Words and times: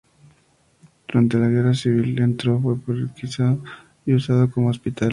Durante 1.07 1.37
la 1.37 1.47
Guerra 1.47 1.75
Civil 1.75 2.09
el 2.09 2.15
centro 2.15 2.59
fue 2.59 2.75
requisado 2.95 3.61
y 4.03 4.15
usado 4.15 4.49
como 4.49 4.69
hospital. 4.69 5.09